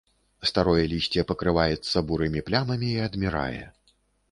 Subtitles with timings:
[0.51, 3.63] Старое лісце пакрываецца бурымі плямамі і адмірае.